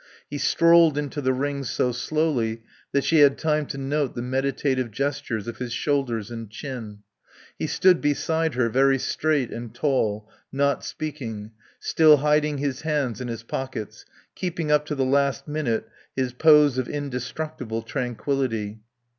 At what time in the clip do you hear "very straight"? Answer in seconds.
8.67-9.51